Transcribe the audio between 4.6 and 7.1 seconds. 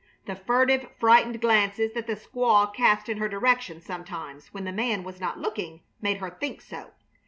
the man was not looking, made her think so.